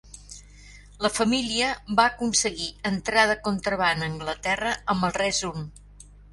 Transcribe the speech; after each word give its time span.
La 1.05 1.11
família 1.17 1.67
va 1.99 2.07
aconseguir 2.13 2.67
entrar 2.93 3.27
de 3.35 3.37
contraban 3.51 4.03
a 4.03 4.11
Anglaterra 4.15 4.75
amb 4.97 5.11
el 5.11 5.19
Rezun. 5.23 5.73